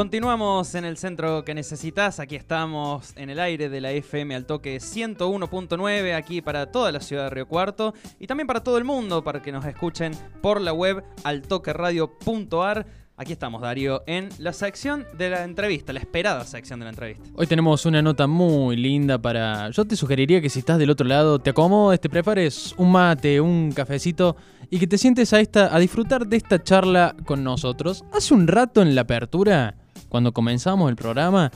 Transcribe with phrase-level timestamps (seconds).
[0.00, 2.20] Continuamos en el centro que necesitas.
[2.20, 7.00] Aquí estamos en el aire de la FM al toque 101.9, aquí para toda la
[7.00, 10.62] ciudad de Río Cuarto y también para todo el mundo, para que nos escuchen por
[10.62, 12.86] la web altoqueradio.ar.
[13.18, 17.28] Aquí estamos, Darío, en la sección de la entrevista, la esperada sección de la entrevista.
[17.34, 19.68] Hoy tenemos una nota muy linda para...
[19.68, 23.38] Yo te sugeriría que si estás del otro lado, te acomodes, te prepares un mate,
[23.38, 24.34] un cafecito
[24.70, 28.02] y que te sientes a, disfrutar de esta charla con nosotros.
[28.14, 29.76] Hace un rato en la apertura
[30.10, 31.50] cuando comenzamos el programa,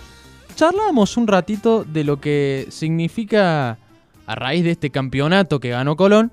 [0.54, 3.76] charlábamos un ratito de lo que significa,
[4.26, 6.32] a raíz de este campeonato que ganó Colón,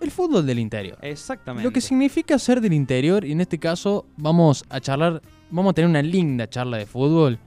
[0.00, 0.98] el fútbol del interior.
[1.02, 1.64] Exactamente.
[1.68, 5.74] Lo que significa ser del interior, y en este caso vamos a charlar, vamos a
[5.74, 7.38] tener una linda charla de fútbol,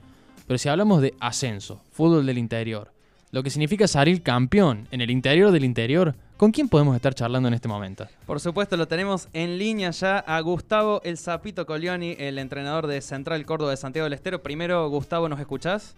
[0.46, 2.92] pero si hablamos de ascenso, fútbol del interior,
[3.32, 7.46] lo que significa salir campeón en el interior del interior, ¿Con quién podemos estar charlando
[7.46, 8.04] en este momento?
[8.26, 13.00] Por supuesto, lo tenemos en línea ya a Gustavo El Zapito Colioni, el entrenador de
[13.00, 14.42] Central Córdoba de Santiago del Estero.
[14.42, 15.94] Primero, Gustavo, ¿nos escuchás?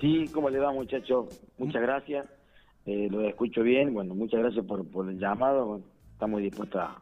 [0.00, 1.28] Sí, ¿cómo le va, muchacho?
[1.58, 2.24] Muchas gracias.
[2.86, 3.92] Eh, lo escucho bien.
[3.92, 5.82] Bueno, muchas gracias por, el llamado.
[6.14, 6.96] estamos dispuestos a,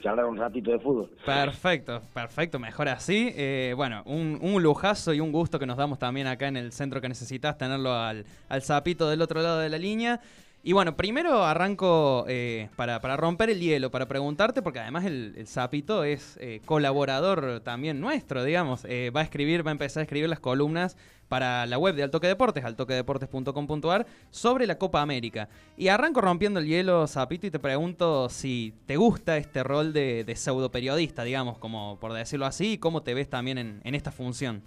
[0.00, 1.10] charlar un ratito de fútbol.
[1.26, 3.32] Perfecto, perfecto, mejor así.
[3.34, 6.70] Eh, bueno, un, un, lujazo y un gusto que nos damos también acá en el
[6.70, 10.20] centro que necesitas, tenerlo al, al Zapito del otro lado de la línea.
[10.64, 16.02] Y bueno, primero arranco eh, para, romper el hielo, para preguntarte, porque además el, Zapito
[16.02, 18.84] es eh, colaborador también nuestro, digamos.
[18.84, 20.96] Eh, va a escribir, va a empezar a escribir las columnas
[21.28, 25.48] para la web de Altoque Deportes, altoquedeportes.com.ar, sobre la Copa América.
[25.76, 30.24] Y arranco rompiendo el hielo, Zapito, y te pregunto si te gusta este rol de,
[30.24, 33.94] de pseudo periodista, digamos, como por decirlo así, y cómo te ves también en, en
[33.94, 34.62] esta función.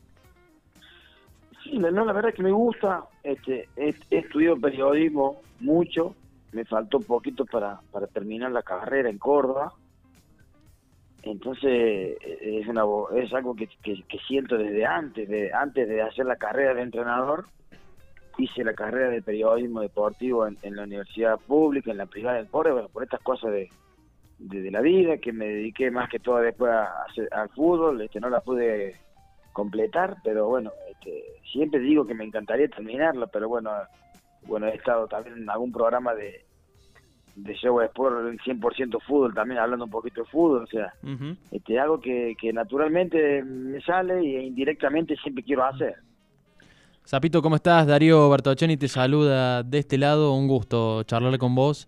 [1.71, 3.05] No, la verdad es que me gusta.
[3.23, 6.15] Este, he, estudiado periodismo mucho.
[6.51, 9.73] Me faltó un poquito para, para terminar la carrera en Córdoba.
[11.23, 12.83] Entonces es una
[13.15, 17.45] es algo que, que, siento desde antes de antes de hacer la carrera de entrenador
[18.39, 22.73] hice la carrera de periodismo deportivo en, la universidad pública en la privada del Córdoba
[22.73, 23.69] bueno, por estas cosas de,
[24.39, 28.29] de, la vida que me dediqué más que todo después a, al fútbol este no
[28.31, 28.95] la pude
[29.51, 30.71] completar, pero bueno,
[31.01, 33.71] este, siempre digo que me encantaría terminarlo, pero bueno,
[34.45, 36.45] bueno, he estado también en algún programa de,
[37.35, 40.93] de Show Sport en 100% fútbol, también hablando un poquito de fútbol, o sea,
[41.51, 45.95] este, algo que, que naturalmente me sale y indirectamente siempre quiero hacer.
[47.05, 47.87] Zapito, ¿cómo estás?
[47.87, 51.87] Darío Bertoccioni te saluda de este lado, un gusto charlar con vos.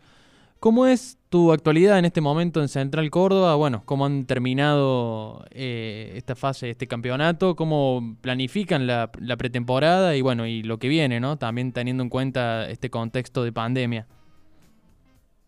[0.63, 3.53] ¿Cómo es tu actualidad en este momento en Central Córdoba?
[3.55, 7.57] Bueno, ¿cómo han terminado eh, esta fase, este campeonato?
[7.57, 11.35] ¿Cómo planifican la, pretemporada y bueno, y lo que viene, ¿no?
[11.35, 14.07] También teniendo en cuenta este contexto de pandemia.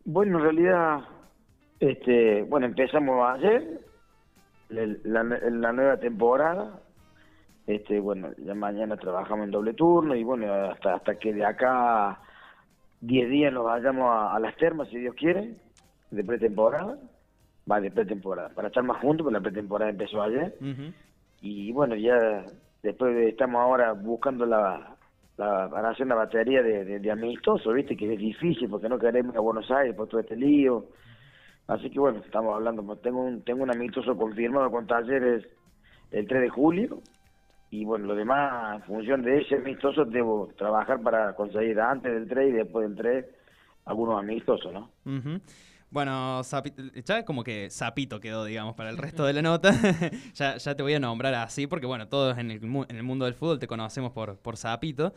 [0.04, 1.06] Bueno, en realidad,
[1.80, 3.80] este, bueno, empezamos ayer
[4.68, 6.82] la, la nueva temporada.
[7.68, 12.20] Este, bueno, ya mañana trabajamos en doble turno y bueno, hasta hasta que de acá
[13.06, 15.54] 10 días nos vayamos a, las termas, si Dios quiere,
[16.12, 16.98] de pretemporada.
[17.70, 20.56] Va, de pretemporada, para estar más juntos, porque la pretemporada empezó ayer.
[21.42, 22.46] Y bueno, ya
[22.84, 24.96] después estamos ahora buscando la,
[25.36, 27.98] para hacer una batería de, de, amistosos, ¿viste?
[27.98, 30.86] Que es difícil porque no queremos a Buenos Aires por todo este lío.
[31.68, 32.96] Así que bueno, estamos hablando.
[32.98, 35.44] Tengo un, tengo un amistoso confirmado con talleres
[36.12, 37.00] el 3 de julio
[37.76, 42.28] y bueno, lo demás, en función de ese amistoso, debo trabajar para conseguir antes del
[42.28, 43.26] 3 y después del 3
[43.86, 44.90] algunos amistosos, ¿no?
[45.92, 46.42] Bueno,
[47.06, 49.72] ya como que Zapito quedó, digamos, para el resto de la nota.
[50.34, 53.26] ya, ya te voy a nombrar así, porque bueno, todos en el, en el mundo
[53.26, 55.14] del fútbol te conocemos por, por Zapito.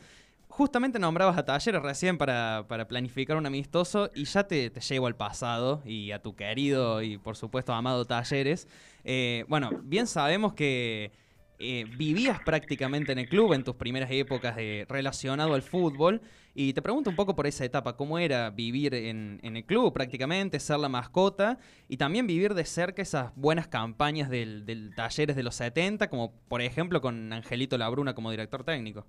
[0.48, 5.06] Justamente nombrabas a Talleres recién para, para planificar un amistoso y ya te, te, llevo
[5.06, 8.66] al pasado y a tu querido y por supuesto amado Talleres.
[9.04, 11.12] Eh, bueno, bien sabemos que
[11.60, 16.20] eh, vivías prácticamente en el club en tus primeras épocas de, relacionado al fútbol.
[16.54, 20.58] Y te pregunto un poco por esa etapa, ¿cómo era vivir en, el club prácticamente,
[20.60, 21.58] ser la mascota
[21.88, 26.60] y también vivir de cerca esas buenas campañas del, Talleres de los 70, como por
[26.60, 29.04] ejemplo con Angelito Labruna como director técnico?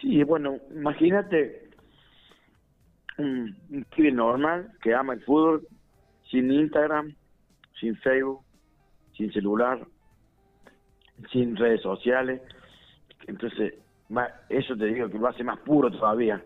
[0.00, 1.70] Sí, bueno, imagínate,
[3.18, 3.56] un,
[3.96, 5.66] normal que ama el fútbol,
[6.30, 7.14] sin Instagram,
[7.80, 8.42] sin Facebook,
[9.16, 9.86] sin celular,
[11.30, 12.40] sin redes sociales.
[13.26, 13.74] Entonces,
[14.08, 16.42] ma- eso te digo que lo hace más puro todavía.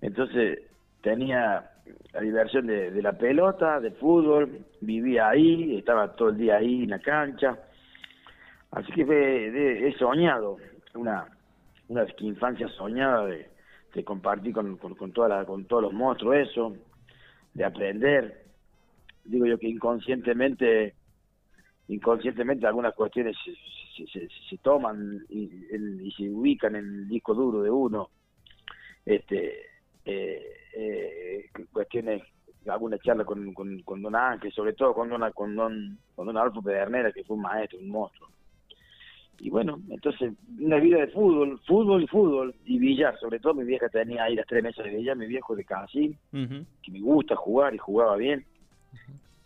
[0.00, 0.60] Entonces
[1.02, 1.70] tenía
[2.12, 6.84] la diversión de, de la pelota, de fútbol, vivía ahí, estaba todo el día ahí
[6.84, 7.58] en la cancha.
[8.70, 10.56] Así que fue- de- he soñado,
[10.94, 11.26] una,
[11.88, 13.48] una infancia soñada de,
[13.94, 16.76] de compartir con, con, con toda la, con todos los monstruos eso,
[17.54, 18.44] de aprender.
[19.24, 20.94] Digo yo que inconscientemente,
[21.88, 23.52] inconscientemente algunas cuestiones se,
[23.96, 28.08] se, se- se toman y, el- y se ubican en el disco duro de uno
[29.04, 29.62] este
[30.04, 30.42] eh,
[30.74, 32.22] eh, cuestiones
[32.68, 36.36] alguna charla con, con, con don Ángel sobre todo con don con don con don
[36.36, 38.28] Adolfo Pedernera que fue un maestro un monstruo.
[39.40, 43.64] Y bueno entonces una vida de fútbol fútbol y fútbol y billar sobre todo mi
[43.64, 46.16] vieja tenía ahí las tres mesas de billar mi viejo de Casín
[46.82, 48.44] que me gusta jugar y jugaba bien.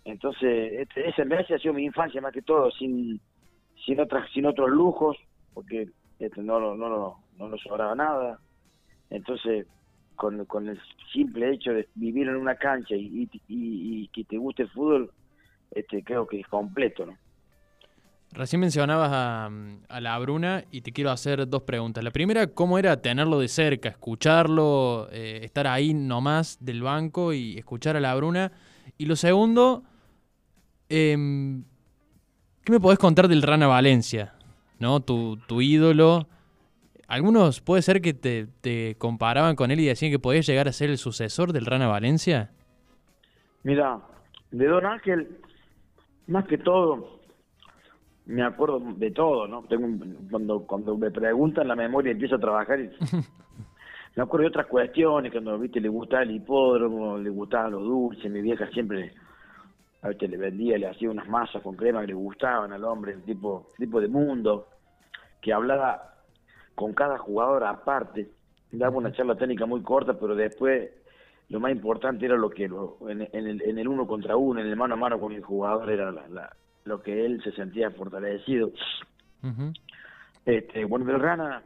[0.05, 3.21] Entonces este, esa en realidad ha sido mi infancia más que todo sin
[3.85, 5.17] sin otras sin otros lujos
[5.53, 5.89] porque
[6.19, 8.39] este, no no lo- no nos sobraba nada
[9.11, 9.67] entonces
[10.17, 10.81] con, con el
[11.13, 15.11] simple hecho de vivir en una cancha y, y, que te guste el fútbol
[15.73, 17.17] este creo que es completo no
[18.35, 22.03] Recién mencionabas a, la Bruna y te quiero hacer dos preguntas.
[22.03, 27.57] La primera, ¿cómo era tenerlo de cerca, escucharlo, eh, estar ahí nomás del banco y
[27.57, 28.51] escuchar a la Bruna?
[28.99, 29.85] Y lo segundo,
[30.89, 31.65] em,
[32.65, 34.35] ¿qué me podés contar del Rana Valencia?
[34.79, 35.01] ¿No?
[35.01, 36.27] Tu, tu ídolo.
[37.07, 40.73] Algunos puede ser que te, te comparaban con él y decían que podías llegar a
[40.73, 42.51] ser el sucesor del Rana Valencia.
[43.63, 44.01] Mira,
[44.51, 45.39] de Don Ángel,
[46.27, 47.21] más que todo,
[48.27, 49.63] me acuerdo de todo, ¿no?
[49.65, 52.91] Tengo un- cuando, cuando me preguntan la memoria empiezo a trabajar y
[54.17, 58.31] me acuerdo de otras cuestiones, cuando viste le gustaba el hipódromo, le gustaban los dulces,
[58.31, 59.13] mi vieja siempre
[60.05, 63.13] a veces le vendía, le hacía unas masas con crema que le gustaban al hombre,
[63.15, 64.69] el tipo, tipo de mundo,
[65.41, 66.15] que hablaba
[66.75, 68.29] con cada jugador aparte,
[68.71, 70.91] daba una charla técnica muy corta, pero después
[71.49, 74.61] lo más importante era lo que lo- en, en el, en el uno contra uno,
[74.61, 77.53] en el mano a mano con el jugador, era la- la- lo que él se
[77.53, 78.67] sentía fortalecido.
[79.43, 79.73] Ujú.
[80.45, 81.63] Este, bueno, del Rana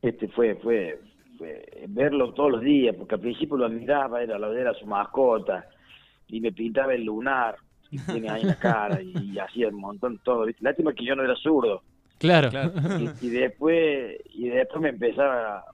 [0.00, 0.98] este, fue, fue,
[1.36, 5.66] fue verlo todos los días, porque al principio lo admiraba, era, era su mascota,
[6.28, 7.56] y me pintaba el lunar,
[7.90, 10.44] y tiene ahí en la cara, y, hacía un montón todo.
[10.46, 10.64] ¿viste?
[10.64, 11.82] Lástima que yo no era zurdo.
[12.18, 12.48] Claro.
[12.50, 12.72] Claro.
[13.20, 15.64] y, y después y después me empezaba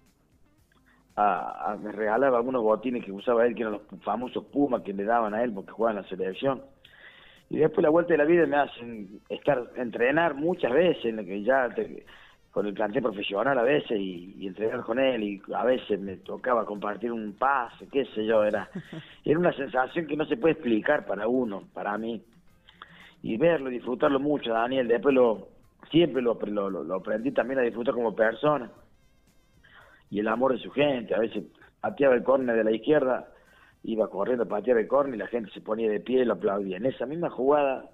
[1.16, 4.92] a, a- me regalaba algunos botines que usaba él que eran los famosos Pumas que
[4.92, 6.62] le daban a él porque jugaba en la selección
[7.50, 11.24] y después la vuelta de la vida me hacen estar entrenar muchas veces en lo
[11.24, 12.04] que ya te-
[12.50, 16.16] con el plantel profesional a veces y, y entrenar con él y a veces me
[16.16, 18.68] tocaba compartir un pase qué sé yo era
[19.24, 22.22] era una sensación que no se puede explicar para uno para mí
[23.22, 24.88] y verlo, disfrutarlo mucho, Daniel.
[24.88, 25.48] Después lo,
[25.90, 28.70] siempre lo, lo, lo- lo aprendí también a disfrutar como persona.
[30.08, 31.14] Y el amor de su gente.
[31.14, 31.44] A veces
[31.82, 33.28] pateaba el córner de la izquierda,
[33.84, 36.32] iba corriendo a patear el córner y la gente se ponía de pie y lo
[36.32, 36.78] aplaudía.
[36.78, 37.90] En esa misma jugada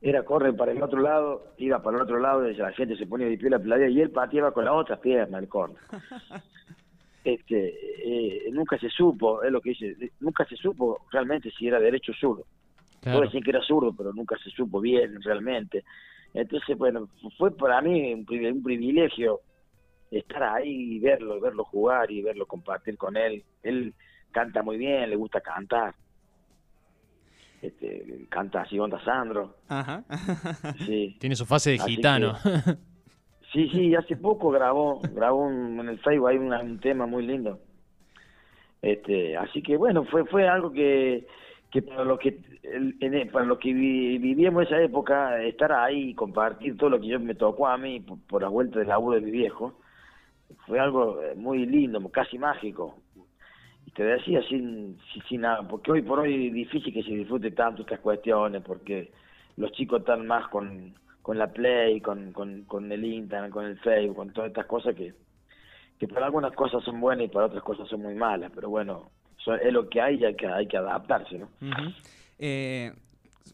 [0.00, 3.06] era córner para el otro lado, iba para el otro lado y la gente se
[3.06, 5.78] ponía de pie y lo aplaudía y él pateaba con la otra pierna el córner.
[7.24, 7.74] Este,
[8.06, 12.12] eh, nunca se supo, es lo que dice, nunca se supo realmente si era derecho
[12.12, 12.44] o zurdo.
[13.02, 13.18] Claro.
[13.18, 15.84] Puedo decir que era zurdo, pero nunca se supo bien realmente.
[16.32, 19.40] Entonces, bueno, fue para mí un privilegio
[20.10, 23.44] estar ahí y verlo, verlo jugar y verlo compartir con él.
[23.62, 23.92] Él
[24.30, 25.94] canta muy bien, le gusta cantar.
[27.60, 29.56] Este, canta así, onda Sandro.
[29.68, 30.04] Ajá.
[30.86, 31.16] Sí.
[31.20, 32.34] Tiene su fase de Así gitano.
[33.52, 37.26] Sí, sí, hace poco grabó, grabó un- en el Facebook hay una- un tema muy
[37.26, 37.58] lindo.
[38.82, 41.26] Este, así que bueno, fue fue algo que
[41.70, 46.10] que para lo que el- en- para lo que vi- vivíamos esa época, estar ahí
[46.10, 48.88] y compartir todo lo que yo me tocó a mí por, por la vuelta del
[48.88, 49.78] laburo de mi viejo,
[50.66, 52.96] fue algo eh, muy lindo, casi mágico.
[53.98, 54.96] Te decía sin,
[55.28, 59.10] sin, nada, porque hoy por hoy es difícil que se disfrute tanto estas cuestiones, porque
[59.56, 63.76] los chicos están más con, con la Play, con, con, con el Internet, con el
[63.80, 65.14] Facebook, con todas estas cosas que,
[65.98, 69.10] que para algunas cosas son buenas y para otras cosas son muy malas, pero bueno,
[69.60, 71.48] es lo que hay y hay que, hay que adaptarse, ¿no?
[71.60, 71.92] Ujú.
[72.38, 72.92] Eh,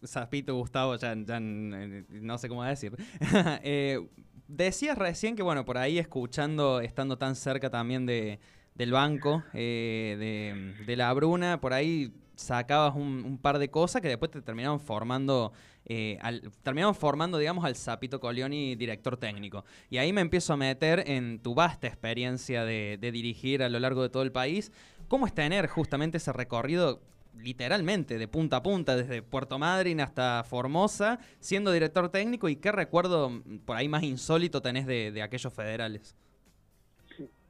[0.05, 2.93] Zapito, Gustavo, ya, ya no sé cómo decir.
[3.63, 3.99] Eh,
[4.47, 8.41] decías recién que, bueno, por ahí escuchando, estando tan cerca también de,
[8.75, 14.33] del banco, eh, de, la Bruna, por ahí sacabas un, par de cosas que después
[14.33, 15.53] te terminaron formando,
[15.85, 19.65] eh, al, terminaron formando, digamos, al Zapito Colioni director técnico.
[19.91, 23.79] Y ahí me empiezo a meter en tu vasta experiencia de, de dirigir a lo
[23.79, 24.73] largo de todo el país.
[25.07, 27.01] ¿Cómo es tener justamente ese recorrido
[27.37, 32.49] literalmente de punta a punta, desde Puerto Madryn hasta Formosa, siendo director técnico?
[32.49, 36.17] ¿Y qué recuerdo mm, por ahí más insólito tenés de aquellos federales?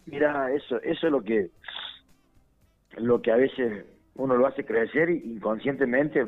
[0.06, 1.50] Mira, eso, eso es lo que,
[2.96, 6.26] lo que a veces uno lo hace crecer y inconscientemente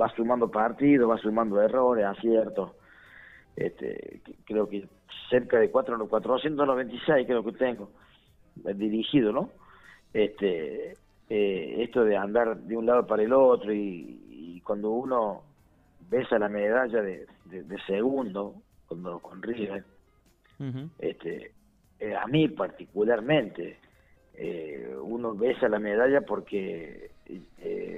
[0.00, 2.72] va sumando partidos, va sumando errores, aciertos.
[3.56, 4.86] Este, creo que
[5.28, 7.90] cerca de 4, 496 creo que tengo
[8.74, 9.50] dirigido, ¿no?
[10.12, 10.96] Este,
[11.28, 15.44] eh, esto de andar de un lado para el otro y, cuando uno
[16.10, 17.26] besa la medalla de,
[17.86, 18.56] segundo,
[18.86, 19.82] cuando con River,
[20.98, 21.52] este,
[22.00, 23.78] eh, a mí particularmente,
[24.34, 27.10] eh, uno besa la medalla porque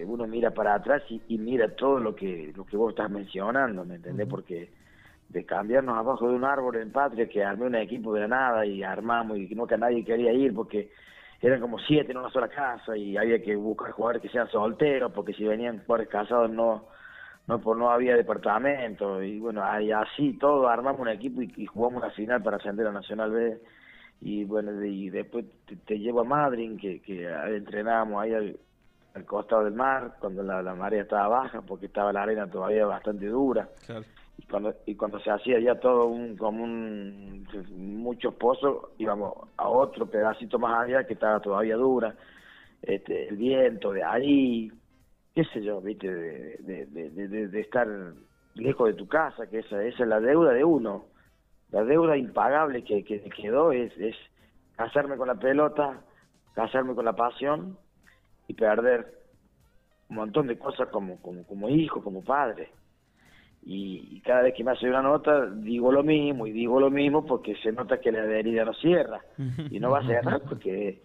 [0.07, 3.97] uno mira para atrás y, mira todo lo que lo que vos estás mencionando, ¿me
[3.97, 4.27] entendés?
[4.27, 4.71] Porque
[5.31, 8.67] de cambiarnos abajo de un árbol en Patria, que armé un equipo de la nada
[8.67, 10.91] y armamos y no que nadie quería ir porque
[11.41, 15.13] eran como siete en una sola casa y había que buscar jugadores que sean solteros
[15.13, 16.87] porque si venían jugadores casados no
[17.47, 22.03] no por no había departamento y bueno ahí así todo armamos un equipo y, jugamos
[22.03, 23.61] una final para ascender a Nacional B
[24.21, 25.47] y bueno y después
[25.87, 28.59] te, llevo a Madrid que, que entrenábamos ahí al,
[29.27, 33.27] costado del mar cuando la, la marea estaba baja porque estaba la arena todavía bastante
[33.27, 33.69] dura.
[33.85, 34.05] Claro.
[34.39, 37.47] Y cuando y cuando se hacía ya todo un como un
[37.77, 42.15] muchos pozos íbamos a otro pedacito más allá que estaba todavía dura.
[42.83, 44.71] Este el viento de ahí
[45.35, 47.87] qué sé yo viste de, de, de, estar
[48.55, 51.10] lejos de tu casa que esa, esa es la deuda de uno
[51.73, 54.17] la deuda impagable que, que quedó es, es
[54.77, 56.01] casarme con la pelota
[56.55, 57.79] casarme con la pasión
[58.49, 59.15] y perder
[60.09, 62.71] un montón de cosas como como, como hijo como padre.
[63.63, 67.27] Y, cada vez que me hace una nota digo lo mismo y digo lo mismo
[67.27, 69.21] porque se nota que la herida no cierra
[69.71, 71.03] y no va a cerrar porque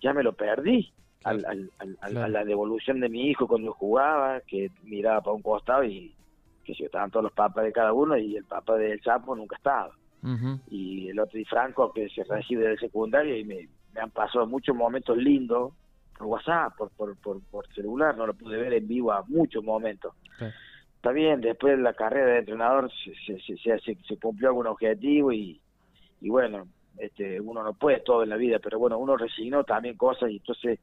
[0.00, 0.92] ya me lo perdí
[1.22, 1.70] al, al,
[2.00, 6.14] a la devolución de mi hijo cuando jugaba que miraba para un costado y
[6.64, 9.56] que si estaban todos los papas de cada uno y el papa del Chapo nunca
[9.56, 9.92] estaba.
[10.70, 13.68] Y el otro y Franco que se recibe del secundario y me,
[14.00, 15.74] han pasado muchos momentos lindos
[16.16, 20.14] por WhatsApp, por, por, por, celular, no lo pude ver en vivo a muchos momentos.
[20.96, 22.90] Está bien, después de la carrera de entrenador
[23.26, 25.60] se, se, se, cumplió algún objetivo y,
[26.22, 29.98] y bueno, este, uno no puede todo en la vida, pero bueno, uno resignó también
[29.98, 30.80] cosas y entonces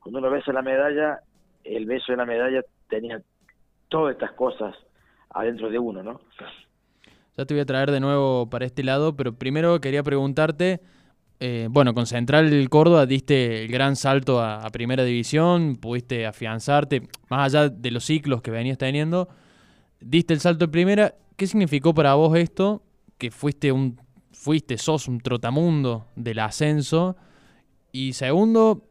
[0.00, 1.20] cuando uno besa la medalla,
[1.64, 3.20] el beso de la medalla tenía
[3.88, 4.74] todas estas cosas
[5.30, 6.20] adentro de uno, ¿no?
[7.36, 10.80] Ya te voy a traer de nuevo para este lado, pero primero quería preguntarte,
[11.40, 17.08] eh, bueno, con Central Córdoba diste el gran salto a, a, Primera División, pudiste afianzarte,
[17.28, 19.28] más allá de los ciclos que venías teniendo,
[20.00, 21.14] diste el salto en primera.
[21.36, 22.82] ¿Qué significó para vos esto?
[23.18, 24.00] Que fuiste un
[24.38, 27.16] fuiste, sos un trotamundo del ascenso.
[27.90, 28.88] Y segundo,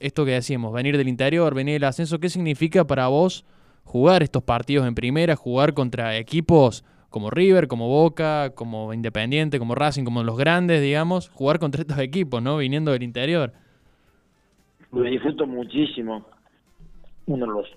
[0.00, 3.44] esto que decíamos, venir del interior, venir del ascenso, ¿qué significa para vos
[3.84, 9.74] jugar estos partidos en primera, jugar contra equipos como River, como Boca, como Independiente, como
[9.74, 12.56] Racing, como los grandes, digamos, jugar contra estos equipos, ¿no?
[12.56, 13.52] Viniendo del interior.
[14.90, 16.26] Lo disfruto muchísimo.
[17.26, 17.68] Uno los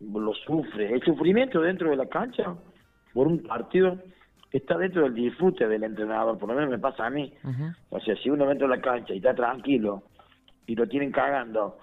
[0.00, 0.92] lo sufre.
[0.92, 2.54] El sufrimiento dentro de la cancha
[3.14, 3.98] por un partido
[4.52, 7.32] está dentro del disfrute del entrenador, por lo menos me pasa a mí.
[7.90, 10.02] O sea, si uno entra en la cancha y está tranquilo
[10.66, 11.78] y lo tienen cagando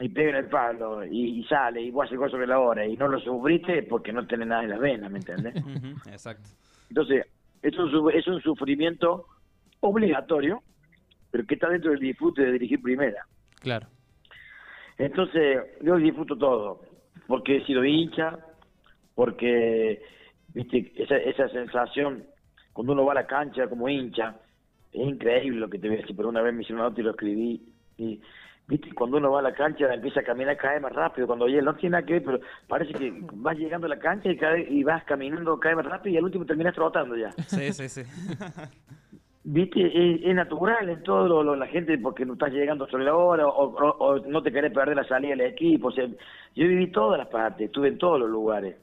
[0.00, 2.96] y pega en el palo y, sale y vos haces cosas de la hora y
[2.96, 5.54] no lo sufriste porque no tenés nada en las venas, ¿me entiendes?
[6.06, 6.48] Exacto.
[6.88, 7.26] Entonces,
[7.62, 9.26] es un, es un sufrimiento
[9.80, 10.62] obligatorio,
[11.30, 13.24] pero que está dentro del disfrute de dirigir primera.
[13.60, 13.86] Claro.
[14.98, 16.82] Entonces, yo disfruto todo
[17.26, 18.38] porque he sido hincha,
[19.14, 20.02] porque
[20.52, 22.24] viste esa, esa sensación
[22.72, 24.36] cuando uno va a la cancha como hincha,
[24.92, 27.00] es increíble lo que te voy a decir, pero una vez me hicieron una nota
[27.00, 27.62] y lo escribí,
[27.98, 28.20] y
[28.70, 31.44] viste, cuando uno va a la cancha empieza a caminar cada vez más rápido, cuando
[31.46, 34.36] oye, no tiene nada que ver, pero parece que vas llegando a la cancha y,
[34.36, 37.32] cada y vas caminando cada vez más rápido y al último terminas trotando ya.
[37.32, 38.02] Sí, sí, sí.
[39.42, 43.48] viste, es, natural en todo lo, la gente porque no estás llegando sobre la hora
[43.48, 45.88] o, no te querés perder la salida del equipo.
[45.88, 48.76] O sea, yo viví todas las partes, estuve en todos los lugares.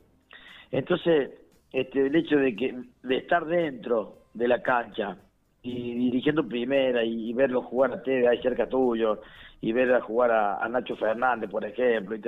[0.69, 1.31] Entonces,
[1.71, 5.17] este, el hecho de que de estar dentro de la cancha
[5.63, 9.21] y dirigiendo primera y, verlo jugar a Tede ahí cerca tuyo
[9.59, 12.21] y ver a jugar a, Nacho Fernández, por ejemplo, y,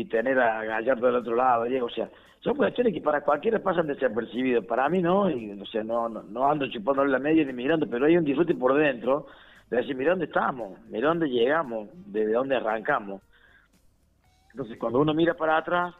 [0.00, 2.08] y tener a Gallardo del otro lado, o sea,
[2.40, 6.22] son cuestiones que para cualquiera pasan desapercibidos, para mí no, y o sea, no, no,
[6.24, 9.26] no ando chupándole la media ni mirando, pero hay un disfrute por dentro
[9.70, 13.22] de decir, mira dónde estamos, mira dónde llegamos, desde dónde arrancamos.
[14.50, 15.94] Entonces, cuando uno mira para atrás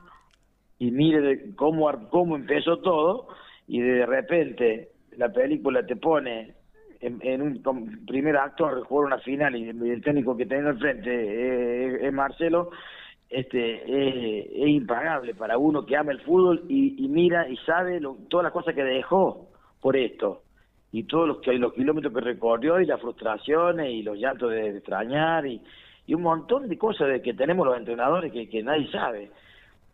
[0.78, 3.28] y mire de cómo, cómo empezó todo,
[3.66, 6.54] y de repente la película te pone
[7.06, 12.12] en, un primer acto jugar una final y el técnico que tengo enfrente eh, es
[12.12, 12.70] Marcelo,
[13.28, 18.16] este es, es impagable para uno que ama el fútbol y, mira y sabe lo-
[18.28, 19.48] todas las cosas que dejó
[19.80, 20.42] por esto
[20.92, 25.46] y todos los, los kilómetros que recorrió y las frustraciones y los llantos de, extrañar
[25.46, 25.60] y,
[26.06, 29.30] y un montón de cosas de que tenemos los entrenadores que, nadie sabe.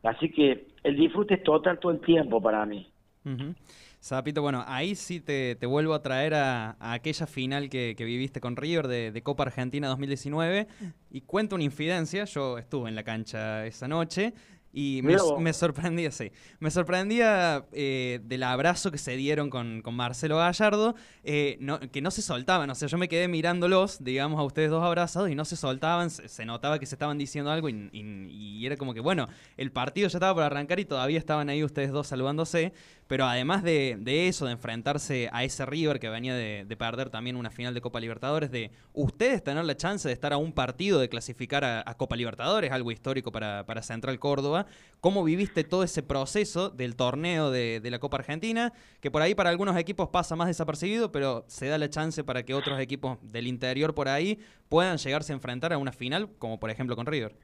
[0.02, 2.86] Así que el disfrute es total todo el tiempo para mí.
[3.24, 3.54] Ujú.
[4.02, 8.04] Zapito, bueno, ahí sí te, te vuelvo a traer a, a aquella final que, que
[8.04, 10.66] viviste con River de, de Copa Argentina 2019
[11.10, 14.32] y cuento una infidencia, yo estuve en la cancha esa noche
[14.72, 16.30] y me, me sorprendía, sí,
[16.60, 22.00] me sorprendía eh, del abrazo que se dieron con, con Marcelo Gallardo, eh, no- que
[22.00, 25.34] no se soltaban, o sea, yo me quedé mirándolos, digamos, a ustedes dos abrazados y
[25.34, 28.30] no se soltaban, se, se notaba que se estaban diciendo algo y, y-
[28.60, 29.26] y era como que, bueno,
[29.56, 32.72] el partido ya estaba por arrancar y todavía estaban ahí ustedes dos saludándose,
[33.10, 37.10] pero además de, de eso, de enfrentarse a ese River que venía de, de perder
[37.10, 40.52] también una final de Copa Libertadores, de ustedes tener la chance de estar a un
[40.52, 44.66] partido de clasificar a, Copa Libertadores, algo histórico para, para Central Córdoba,
[45.00, 48.72] ¿cómo viviste todo ese proceso del torneo de, de la Copa Argentina?
[49.00, 52.44] Que por ahí para algunos equipos pasa más desapercibido, pero se da la chance para
[52.44, 54.38] que otros equipos del interior por ahí
[54.68, 57.34] puedan llegarse a enfrentar a una final, como por ejemplo con River.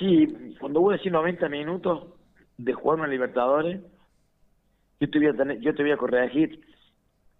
[0.00, 0.26] Sí,
[0.58, 2.02] cuando voy a decir 90 minutos
[2.58, 3.80] de jugar una Libertadores,
[5.04, 6.60] yo te voy a, tener, yo te voy a corregir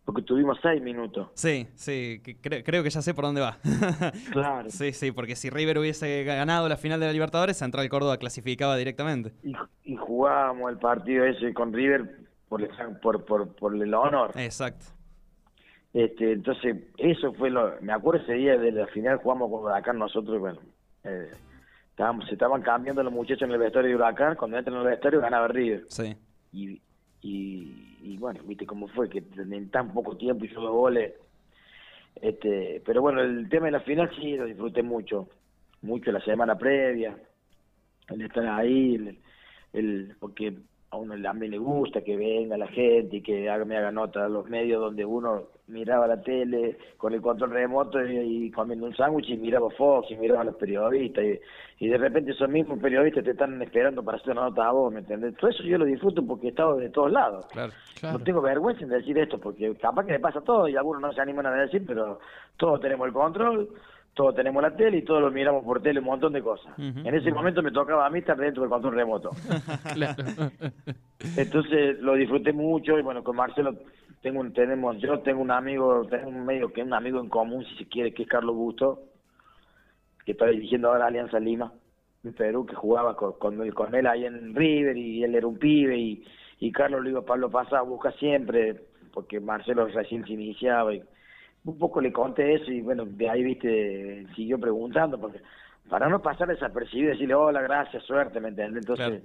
[0.04, 1.28] porque tuvimos 6 minutos.
[1.35, 3.59] Sí, sí, que cre- creo que ya sé por dónde va.
[4.33, 4.69] Claro.
[4.69, 8.76] Sí, sí, porque si River hubiese ganado la final de la Libertadores, Central Córdoba clasificaba
[8.76, 9.33] directamente.
[9.45, 9.52] Y,
[9.85, 12.69] y jugábamos el partido ese con River por el,
[13.00, 14.33] por, por, por el honor.
[14.35, 14.87] Exacto.
[15.95, 17.75] Este, entonces, eso fue lo.
[17.81, 20.59] Me acuerdo ese día de la final, jugamos con Huracán nosotros, bueno.
[21.04, 21.31] eh,
[21.90, 24.35] estábamos, se estaban cambiando los muchachos en el vestuario de Huracán.
[24.37, 25.85] Cuando entran en el vestuario, ganaba River.
[25.88, 26.16] Sí.
[26.52, 26.81] Y,
[27.22, 31.14] y, y bueno, viste cómo fue, que en tan poco tiempo hizo dos goles.
[32.20, 35.28] Este, pero bueno, el tema de la final sí lo disfruté mucho.
[35.82, 37.16] Mucho la semana previa.
[38.08, 39.18] El estar ahí, el,
[39.72, 40.54] el- porque
[40.92, 43.90] a uno a mí le gusta que venga la gente y que haga, me haga
[43.90, 48.50] nota a los medios donde uno miraba la tele con el control remoto y, y
[48.50, 51.40] comiendo un sándwich y miraba Fox y miraba a los periodistas y,
[51.87, 54.92] y de repente esos mismos periodistas te están esperando para hacer una nota a vos,
[54.92, 55.35] ¿me entendés?
[55.37, 57.46] Todo eso yo lo disfruto porque he estado de todos lados.
[57.46, 57.72] Claro.
[57.98, 58.18] Claro.
[58.18, 61.12] No tengo vergüenza en decir esto porque capaz que me pasa todo y algunos no
[61.14, 62.18] se animan a decir, pero
[62.59, 63.70] todos tenemos el control,
[64.14, 66.72] todos tenemos la tele y todos lo miramos por tele, un montón de cosas.
[66.79, 69.31] En ese momento me tocaba a mí estar dentro del control remoto.
[69.94, 70.25] Claro.
[71.37, 73.75] Entonces lo disfruté mucho y bueno, con Marcelo
[74.20, 77.29] tengo un, tenemos, yo tengo un amigo, tengo un medio que es un amigo en
[77.29, 79.01] común si se quiere, que es Carlos Busto,
[80.25, 81.72] que está dirigiendo ahora Alianza Lima
[82.22, 85.46] de Perú, que jugaba con, con, él, con él ahí en River y él era
[85.46, 86.25] un pibe y,
[86.61, 88.81] y Carlos lo iba Pablo pasaba, busca siempre,
[89.12, 91.03] porque Marcelo recién se iniciaba y
[91.64, 95.40] un poco le conté eso y bueno, de ahí viste, siguió preguntando, porque
[95.88, 98.83] para no pasar desapercibido, decirle hola, gracias, suerte, ¿me entiendes?
[98.83, 99.22] Entonces Claro.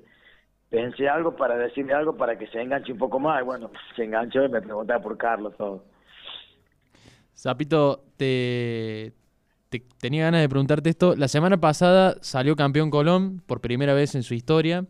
[0.70, 4.04] pensé algo para decirle algo para que se enganche un poco más y bueno, se
[4.06, 5.86] enganchó y me preguntaba por Carlos todo.
[7.36, 9.14] Zapito, te,
[9.70, 11.16] te- tenía ganas de preguntarte esto.
[11.16, 14.86] La semana pasada salió campeón Colón por primera vez en su historia.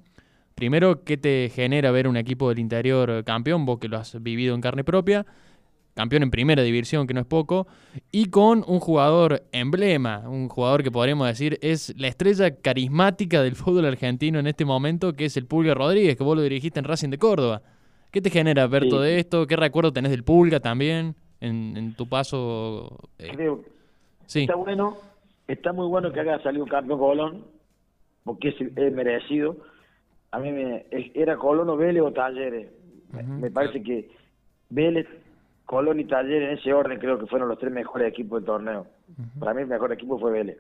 [0.55, 3.65] Primero, ¿qué te genera ver un equipo del interior campeón?
[3.65, 5.25] Vos que lo has vivido en carne propia.
[5.97, 7.67] Campeón en primera división, que no es poco.
[8.11, 13.55] Y con un jugador emblema, un jugador que podríamos decir es la estrella carismática del
[13.55, 16.85] fútbol argentino en este momento, que es el Pulga Rodríguez, que vos lo dirigiste en
[16.85, 17.63] Racing de Córdoba.
[18.11, 18.89] ¿Qué te genera ver Sí.
[18.89, 19.47] todo esto?
[19.47, 22.97] ¿Qué recuerdo tenés del Pulga también en, en tu paso?
[23.17, 23.63] eh, Creo
[24.27, 24.97] sí, Está bueno,
[25.47, 27.43] está muy bueno que haga salido un campeón Colón,
[28.23, 29.57] porque es, es merecido.
[30.31, 32.67] A mí me, era Colón o Vélez o Talleres.
[33.39, 34.09] Me parece que
[34.69, 35.07] Vélez,
[35.67, 38.87] Colón y Talleres en ese orden creo que fueron los tres mejores equipos del torneo.
[39.37, 40.57] Para mí el mejor equipo fue Vélez.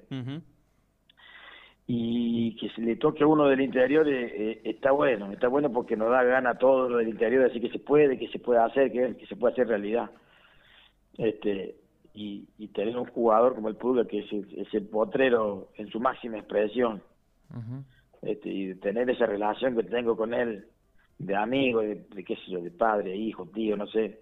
[1.87, 5.71] Y que se le toque a uno del interior eh, eh, está bueno, está bueno
[5.71, 8.39] porque nos da gana a todos los del interior, decir que se puede, que se
[8.39, 10.11] puede hacer, que, que se puede hacer realidad.
[11.17, 11.77] Este
[12.13, 15.87] y, y tener un jugador como el Pulga que es el, es el potrero en
[15.87, 17.01] su máxima expresión
[18.23, 20.65] este, y tener esa relación que tengo con él
[21.19, 24.21] de amigo, de, de qué sé yo, de padre, hijo, tío, no sé,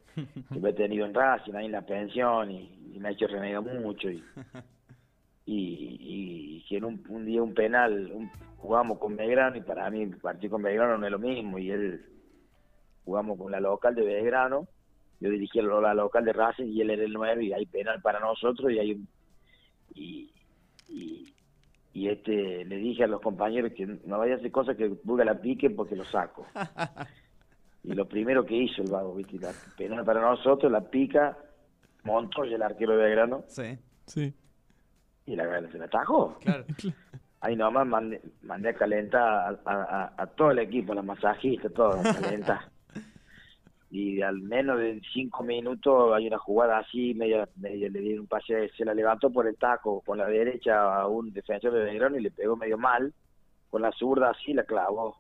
[0.51, 3.27] que lo he tenido en Racing, ahí en la pensión y, y me ha hecho
[3.27, 4.23] renegar mucho y,
[5.45, 9.89] y, y que en un, un día un penal un- jugamos con Belgrano y para
[9.91, 12.03] mí partir con Belgrano no es lo mismo y él
[13.03, 14.67] jugamos con la local de Belgrano
[15.19, 18.01] yo dirigí la la local de Racing y él era el 9 y hay penal
[18.01, 19.08] para nosotros y hay un
[19.93, 20.31] y,
[20.89, 21.35] y,
[21.95, 25.23] y este le dije a los compañeros que no vaya a hacer cosas que Burga
[25.23, 26.45] la pique porque lo saco
[27.84, 29.39] y lo primero que hizo el vago, ¿viste?
[29.39, 31.38] La penal para nosotros, la pica,
[32.03, 34.34] Montoya, el arquero de Belgrano, Sí, Sí.
[35.25, 36.38] y la, se la atajó.
[36.39, 36.65] claro.
[37.41, 41.99] Ahí nomás mandé, mandé a calentar a, a- a todo el equipo, la masajista, todo,
[41.99, 42.60] a calentar.
[43.95, 48.27] y al menos de cinco minutos hay una jugada así, media, media le dieron un
[48.27, 52.17] pase, se la levantó por el taco con la derecha a un defensor de Belgrano
[52.17, 53.13] y le pegó medio mal,
[53.69, 55.17] con la zurda así la clavó.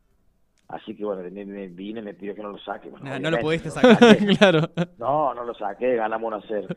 [0.67, 2.89] Así que bueno, me, me vine y me pidió que no lo saque.
[2.89, 3.97] Bueno, No, no lo pudiste sacar.
[4.37, 4.69] claro.
[4.97, 6.67] No, no lo saqué, ganamos 1 a 0.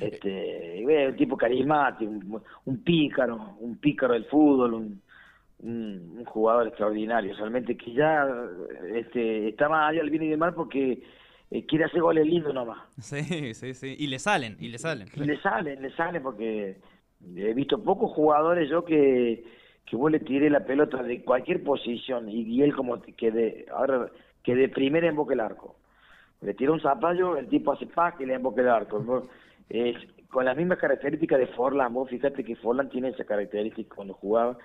[0.00, 5.02] Este, un tipo carismático, un, un pícaro, un pícaro del fútbol, un
[6.34, 7.32] jugador extraordinario.
[7.36, 8.26] Realmente que ya
[8.92, 11.00] este, está más allá del bien y del mal porque
[11.50, 12.78] eh, quiere hacer goles lindos nomás.
[12.98, 13.94] Sí, sí, sí.
[13.96, 15.08] Y le salen, y le salen.
[15.14, 16.76] Y le sale, le sale porque
[17.36, 19.44] he visto pocos jugadores yo que,
[19.86, 23.66] que vos le tiré la pelota de cualquier posición y, y él como que de,
[23.72, 24.10] ahora
[24.42, 25.76] que de primera emboque el arco.
[26.42, 28.98] Le tira un zapallo, el tipo hace pack y le emboque el arco.
[28.98, 29.28] ¿no?
[30.34, 34.58] Con las mismas características de Forlan, vos fíjate que Forlan tiene esa característica cuando jugaba.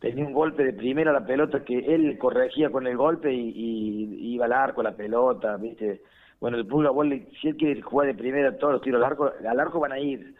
[0.00, 4.34] Tenía un golpe de primera la pelota que él corregía con el golpe y, y
[4.34, 6.02] iba al arco la pelota, ¿viste?
[6.40, 7.06] Bueno, el Pulga, vos
[7.40, 10.00] si él quiere jugar de primera todos los tiros al arco, al arco van a
[10.00, 10.34] ir.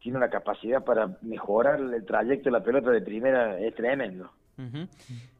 [0.00, 4.30] Tiene una capacidad para mejorar el trayecto de la pelota de primera, es tremendo.
[4.56, 4.88] Ujú.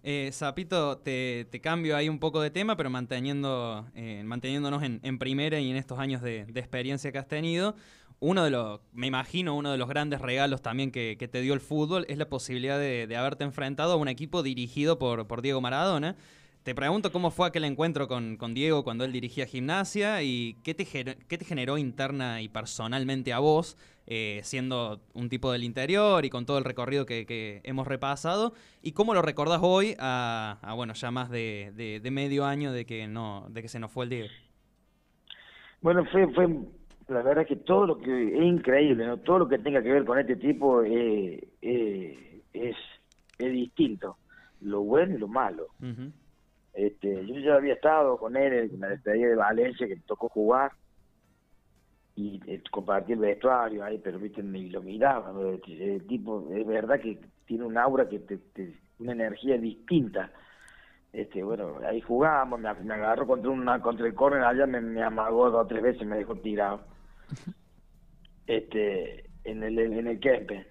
[0.03, 5.01] Eh, Zapito, te, te cambio ahí un poco de tema, pero manteniendo, eh, manteniéndonos en,
[5.03, 7.75] en primera y en estos años de, de experiencia que has tenido.
[8.19, 11.53] Uno de los, me imagino, uno de los grandes regalos también que, que te dio
[11.55, 15.43] el fútbol es la posibilidad de, de haberte enfrentado a un equipo dirigido por, por
[15.43, 16.17] Diego Maradona.
[16.63, 20.75] Te pregunto cómo fue aquel encuentro con, con Diego cuando él dirigía gimnasia y qué
[20.75, 23.77] te, qué te generó interna y personalmente a vos,
[24.09, 28.53] eh, siendo un tipo del interior y con todo el recorrido que, que hemos repasado,
[28.83, 32.85] y cómo lo recordás hoy a, a, bueno, ya más de, de- medio año de
[32.85, 34.29] que, no, de que se nos fue el Diego.
[35.83, 36.49] Bueno, fue
[37.09, 39.19] la verdad que todo lo que es increíble, ¿no?
[39.19, 42.77] Todo lo que tenga que ver con este tipo eh, eh, es,
[43.38, 44.16] es distinto,
[44.61, 45.69] lo bueno y lo malo.
[46.73, 50.29] Este, yo ya había estado con él en la despedida de Valencia, que me tocó
[50.29, 50.73] jugar,
[52.16, 55.42] y eh, compartí el vestuario ahí, pero viste, ni lo miraba, ¿no?
[55.51, 60.33] el, el tipo, es verdad que tiene un aura que te, te- una energía distinta.
[61.12, 65.03] Este, bueno, ahí jugamos, me, me agarró contra una, contra el córner allá, me, me
[65.03, 66.81] amagó dos o tres veces, me dejó tirado.
[68.47, 70.67] Este, en el, en el Kempe.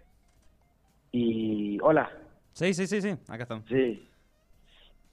[1.11, 2.09] Y, hola,
[2.53, 3.65] Sí, sí, sí, sí, acá estamos.
[3.67, 4.09] Sí.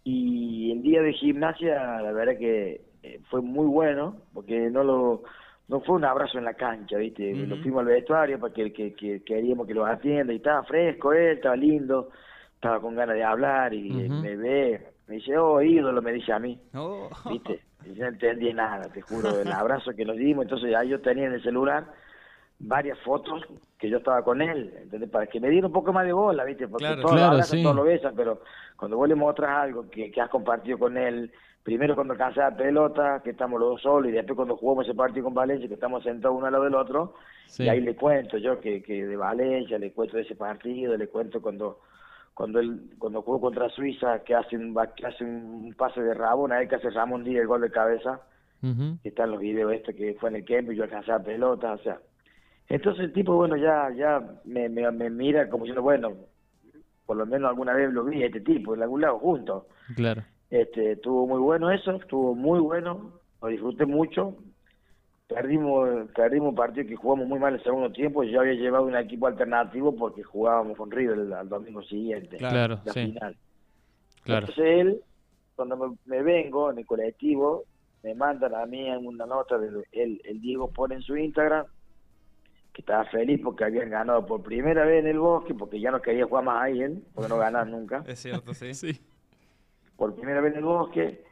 [0.04, 5.22] Y el día de gimnasia, la verdad que eh, fue muy bueno, porque no lo
[5.68, 7.32] no fue un abrazo en la cancha, ¿viste?
[7.34, 7.46] Ujú.
[7.46, 11.36] Nos fuimos al vestuario porque que, que queríamos que los atienda y estaba fresco él,
[11.38, 12.10] estaba lindo,
[12.54, 14.14] estaba con ganas de hablar y Ujú.
[14.20, 17.08] me ve, me dice, oh, ídolo, me dice a mí, Oh.
[17.30, 17.60] ¿viste?
[17.86, 21.00] Y yo no entendí nada, te juro, el abrazo que nos dimos, entonces ya yo
[21.00, 21.84] tenía en el celular
[22.58, 23.42] varias fotos
[23.78, 25.10] que yo estaba con él, ¿entendés?
[25.10, 26.68] Para que me diera un poco más de bola, ¿viste?
[26.68, 27.02] Porque Claro.
[27.02, 27.62] todos Claro, lo sí.
[27.62, 28.40] todos lo besan, pero
[28.76, 31.32] cuando vos le mostras algo que, que has compartido con él,
[31.64, 34.94] primero cuando alcanzas la pelota, que estamos los dos solos, y después cuando jugamos ese
[34.94, 37.14] partido con Valencia, que estamos sentados uno al lado del otro,
[37.46, 37.64] Sí.
[37.64, 41.08] y ahí le cuento yo que, que de Valencia, le cuento de ese partido, le
[41.08, 41.80] cuento cuando
[42.34, 46.52] cuando él cuando jugó contra Suiza, que hace un, que hace un pase de Rabón,
[46.52, 48.20] a él que hace Ramón Díaz el gol de cabeza,
[48.62, 48.98] Ujú.
[49.02, 51.78] que están los videos este que fue en el campo y yo alcanzaba pelota, o
[51.78, 51.98] sea.
[52.68, 56.12] Entonces el tipo, bueno, ya ya me, me, me mira como diciendo, bueno,
[57.04, 59.64] por lo menos alguna vez lo vi este tipo en algún lado juntos.
[59.96, 60.22] Claro.
[60.48, 64.36] Este, estuvo muy bueno eso, estuvo muy bueno, lo disfruté mucho.
[65.28, 68.22] Perdimos, perdimos un partido que jugamos muy mal el segundo tiempo.
[68.22, 72.80] Yo había llevado un equipo alternativo porque jugábamos con River el, al domingo siguiente, Claro,
[72.84, 73.06] la sí.
[73.06, 73.36] final.
[74.24, 74.46] Claro.
[74.48, 75.00] Entonces él,
[75.56, 77.64] cuando me, me vengo en el colectivo,
[78.02, 81.66] me mandan a mí una nota de él, el Diego pone en su Instagram
[82.72, 86.00] que estaba feliz porque habían ganado por primera vez en el bosque, porque ya no
[86.02, 88.02] quería jugar más ahí él, porque no ganan nunca.
[88.06, 88.74] Es cierto, sí.
[88.74, 89.00] Sí.
[89.96, 91.22] Por primera vez en el bosque,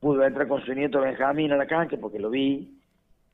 [0.00, 2.77] pude entrar con su nieto Benjamín a la cancha porque lo vi,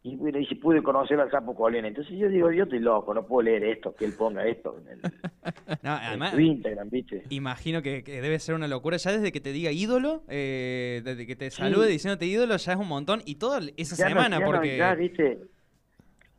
[0.06, 1.88] y, bueno, y si pude conocer al Capo Colina.
[1.88, 4.88] Entonces yo digo, yo estoy loco, no puedo leer esto, que él ponga esto en,
[4.88, 5.00] el,
[5.82, 7.22] No, en además, su Instagram, ¿viste?
[7.30, 8.98] Imagino que, que debe ser una locura.
[8.98, 12.78] Ya desde que te diga ídolo, eh, desde que te salude diciéndote ídolo, ya es
[12.78, 13.22] un montón.
[13.24, 14.76] Y toda esa Ya semana, no- porque.
[14.76, 15.38] ya, ¿viste?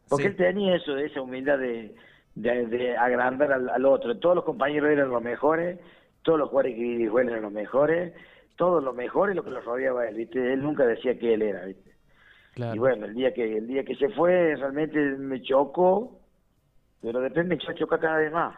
[0.08, 0.30] Porque Sí.
[0.30, 1.96] él tenía eso, esa humildad de,
[2.36, 4.16] de, de agrandar al, al otro.
[4.20, 5.80] Todos los compañeros eran los mejores,
[6.22, 8.14] todos los jugadores que dirigió eran los mejores,
[8.58, 10.54] todos los mejores lo que lo rodeaba él, ¿viste?
[10.54, 11.95] Él nunca decía que él era, ¿viste?
[12.76, 16.20] Y bueno, el día que el día que se fue realmente me chocó,
[17.02, 18.56] pero después me echó a chocar cada vez más.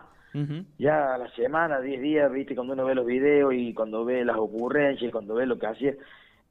[0.78, 4.24] Ya a la semana, 10 días, viste, cuando uno ve los videos y cuando ve
[4.24, 5.94] las ocurrencias y cuando ve lo que hacía,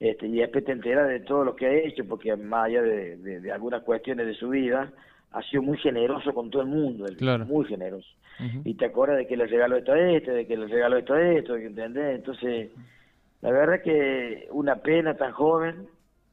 [0.01, 3.17] este, y después te enteras de todo lo que ha hecho, porque más allá de,
[3.19, 4.91] de- de algunas cuestiones de su vida,
[5.31, 7.45] ha sido muy generoso con todo el mundo, él, Claro.
[7.47, 8.09] muy generoso.
[8.65, 11.15] Y te acuerdas de que le regaló esto a este, de que le regaló esto
[11.15, 12.17] a esto, ¿entendés?
[12.17, 12.71] Entonces,
[13.41, 15.87] la verdad que una pena tan joven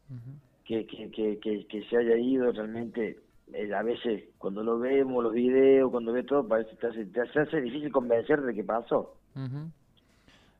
[0.09, 3.19] que, que, que, que, que se haya ido realmente,
[3.53, 7.21] eh, a veces cuando lo vemos, los videos, cuando ve todo, parece te hace, te
[7.21, 9.15] hace, difícil convencer de que pasó.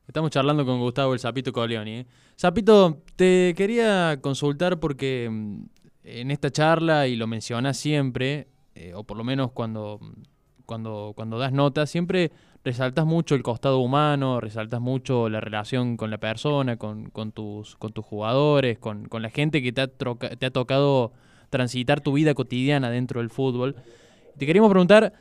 [0.06, 1.98] Estamos charlando con Gustavo el Zapito Coleoni.
[2.00, 2.06] ¿eh?
[2.38, 5.64] Zapito, te quería consultar porque mm,
[6.04, 10.00] en esta charla, y lo mencionas siempre, eh, o por lo menos cuando,
[10.66, 12.30] cuando, cuando das notas, siempre
[12.64, 17.76] resaltas mucho el costado humano, resaltas mucho la relación con la persona, con, con tus,
[17.76, 21.12] con tus jugadores, con, con la gente que te ha, tocado
[21.50, 23.76] transitar tu vida cotidiana dentro del fútbol.
[24.38, 25.12] Te queríamos preguntar,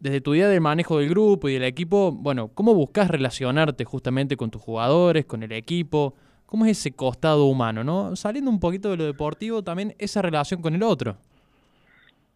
[0.00, 4.36] desde tu idea del manejo del grupo y del equipo, bueno, ¿cómo buscas relacionarte justamente
[4.36, 6.14] con tus jugadores, con el equipo?
[6.44, 8.16] ¿Cómo es ese costado humano, no?
[8.16, 11.16] Saliendo un poquito de lo deportivo, también esa relación con el otro.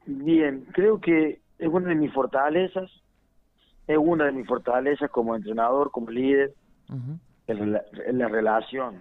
[0.07, 2.90] Bien, creo que es una de mis fortalezas,
[3.87, 6.53] es una de mis fortalezas como entrenador, como líder,
[7.47, 8.99] es la relación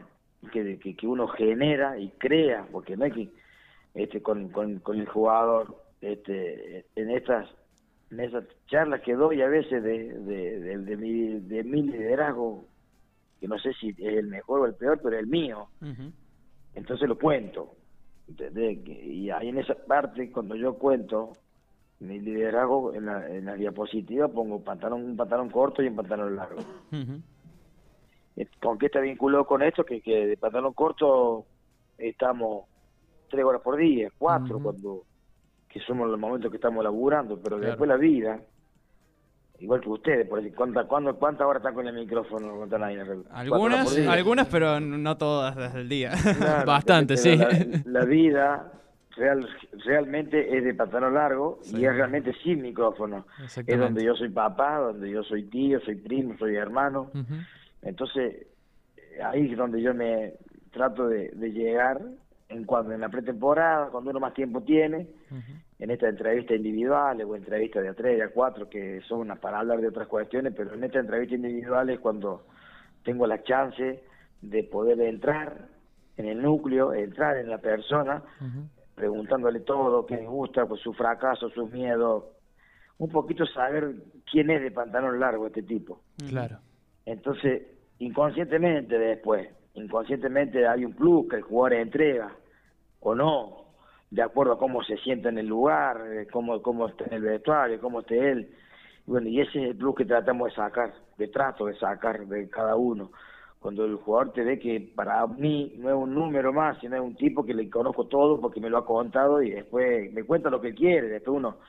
[0.52, 3.30] que, que, que uno genera y crea, porque no hay que
[3.94, 7.48] este con, con, con el jugador este en estas
[8.12, 12.66] en esas charlas que doy a veces de, de, de, de mi, de mi liderazgo,
[13.40, 15.68] que no sé si es el mejor o el peor, pero el mío,
[16.76, 17.76] entonces lo cuento.
[18.28, 18.88] ¿entendés?
[18.88, 21.34] Y ahí en esa parte, cuando yo cuento
[22.08, 26.36] mi liderazgo, en la, en la diapositiva pongo pantalón, un pantalón corto y un pantalón
[26.36, 26.62] largo.
[28.36, 29.84] Eh, ¿Con qué está vinculado con esto?
[29.86, 31.46] Que, que de pantalón corto
[31.98, 32.66] estamos
[33.30, 35.04] tres horas por día, cuatro, cuando
[35.70, 37.72] que somos los momentos que estamos laburando, pero Claro.
[37.72, 38.40] después la vida,
[39.60, 42.56] igual que ustedes, por decir, ¿cuántas cuántas cuántas horas están con el micrófono?
[42.58, 42.96] ¿Cuántas están ahí?
[42.98, 43.14] ¿Cuatro
[43.64, 46.12] horas Algunas, algunas, pero no todas desde el día.
[46.38, 47.36] Claro, Bastante, sí.
[47.38, 47.50] La,
[47.86, 48.72] la vida
[49.16, 49.48] real,
[49.86, 51.78] realmente es de pantalón largo Sí.
[51.82, 53.26] y es realmente sin micrófono.
[53.74, 57.12] Es donde yo soy papá, donde yo soy tío, soy primo, soy hermano.
[57.82, 58.48] Entonces,
[59.24, 60.34] ahí es donde yo me
[60.72, 62.02] trato de, de llegar
[62.50, 65.08] en cuando en la pretemporada, cuando uno más tiempo tiene,
[65.80, 69.40] en estas entrevistas individuales o entrevistas de a tres, de a cuatro, que son unas
[69.40, 72.46] para hablar de otras cuestiones, pero en esta entrevista individual es cuando
[73.04, 74.04] tengo la chance
[74.42, 75.68] de poder entrar
[76.16, 78.22] en el núcleo, entrar en la persona.
[78.96, 82.26] Preguntándole todo, qué le gusta, pues su fracaso, sus miedos,
[82.98, 83.96] un poquito saber
[84.32, 86.02] quién es de pantalón largo este tipo.
[86.30, 86.60] Claro.
[87.06, 87.64] Entonces,
[88.00, 92.32] inconscientemente después, inconscientemente hay un plus que el jugador entrega
[93.00, 93.64] o no,
[94.10, 97.22] de acuerdo a cómo se sienta en el lugar, eh, cómo, cómo está en el
[97.24, 98.56] vestuario, cómo esté él.
[99.08, 102.26] Y bueno, y ese es el plus que tratamos de sacar, de trato de sacar
[102.28, 103.12] de cada uno.
[103.64, 107.02] Cuando el jugador te ve que para mí no es un número más, sino es
[107.02, 110.50] un tipo que le conozco todo porque me lo ha contado y después me cuenta
[110.50, 111.60] lo que quiere, después uno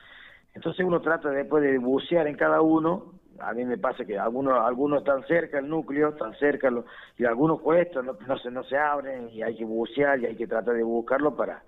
[0.53, 3.13] entonces uno trata después de bucear en cada uno.
[3.39, 6.85] A mí me pasa que algunos algunos están cerca del núcleo, están cerca, lo-
[7.17, 10.35] y algunos cuestan, no, no se no se abren y hay que bucear y hay
[10.35, 11.63] que tratar de buscarlo para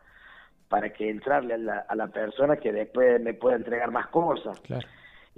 [0.67, 4.59] para que entrarle a la, a la persona que después me pueda entregar más cosas.
[4.61, 4.85] Claro.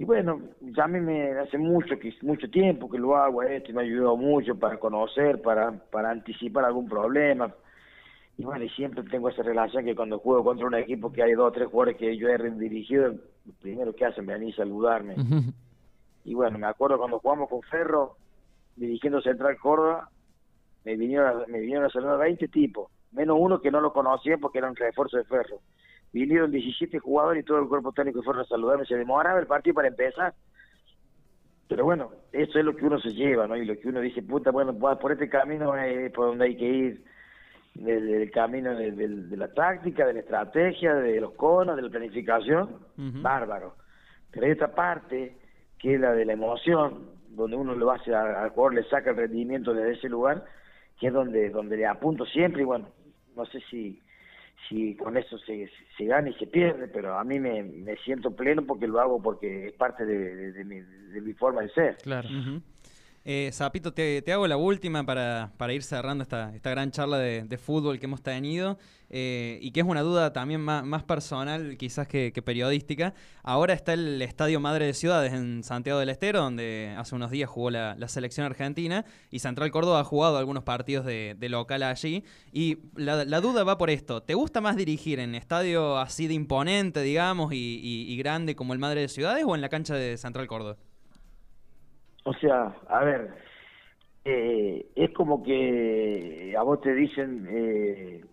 [0.00, 3.70] Y bueno, ya a mí me hace mucho que mucho tiempo que lo hago esto
[3.70, 7.54] y me ha ayudado mucho para conocer, para para anticipar algún problema.
[8.38, 11.34] Y bueno, y siempre tengo esa relación que cuando juego contra un equipo que hay
[11.34, 15.16] dos o tres jugadores que yo he dirigido, lo primero que hacen venir a saludarme.
[16.24, 18.16] Y bueno, me acuerdo cuando jugamos con Ferro,
[18.76, 20.08] dirigiendo Central Córdoba,
[20.86, 24.60] me vinieron me vinieron a saludar 20 tipos, menos uno que no lo conocía porque
[24.60, 25.60] era un refuerzo de Ferro.
[26.12, 29.74] Vinieron 17 jugadores y todo el cuerpo técnico fueron a saludarme, se demoraba el partido
[29.74, 30.34] para empezar.
[31.68, 33.56] Pero bueno, eso es lo que uno se lleva, ¿no?
[33.56, 36.64] Y lo que uno dice, puta, bueno, por este camino es por donde hay que
[36.68, 37.04] ir,
[37.74, 41.82] del, del camino de, de- de la táctica, de la estrategia, de los conos, de
[41.82, 42.70] la planificación,
[43.22, 43.76] bárbaro.
[44.32, 45.36] Pero hay otra parte,
[45.78, 49.10] que es la de la emoción, donde uno lo hace al al jugador, le saca
[49.10, 50.44] el rendimiento desde ese lugar,
[50.98, 52.88] que es donde, donde le apunto siempre, y bueno,
[53.36, 54.00] no sé si
[54.68, 58.34] si con eso se, se gana y se pierde, pero a mí me, me siento
[58.34, 61.70] pleno porque lo hago porque es parte de, de- de mi, de mi forma de
[61.70, 61.98] ser.
[62.02, 62.28] Claro.
[63.22, 67.58] Eh, Zapito, te, hago la última para, para ir cerrando esta, esta gran charla de,
[67.58, 68.78] fútbol que hemos tenido
[69.10, 73.12] eh, y que es una duda también más, personal quizás que, periodística.
[73.42, 77.50] Ahora está el Estadio Madre de Ciudades en Santiago del Estero, donde hace unos días
[77.50, 82.24] jugó la, selección argentina y Central Córdoba ha jugado algunos partidos de, de local allí.
[82.52, 87.02] Y la, duda va por esto, ¿te gusta más dirigir en estadio así de imponente,
[87.02, 90.46] digamos, y- y grande como el Madre de Ciudades o en la cancha de Central
[90.46, 90.76] Córdoba?
[92.30, 93.28] O sea, a ver,
[94.24, 98.24] eh, es como que a vos te dicen eh,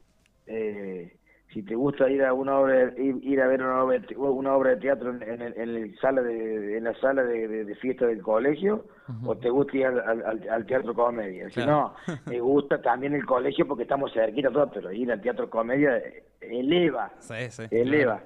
[0.46, 1.14] eh,
[1.52, 4.72] si te gusta ir a una obra ir, ir a ver una obra, una obra
[4.72, 7.76] de teatro en, en el- en el sala de, en la sala de, de- de
[7.76, 8.86] fiesta del colegio
[9.26, 11.96] o te gusta ir al, al- al- teatro comedia si no
[12.28, 16.24] me gusta también el colegio porque estamos cerquita todo pero ir al teatro comedia eh,
[16.42, 17.64] eleva Sí, sí.
[17.72, 18.22] eleva.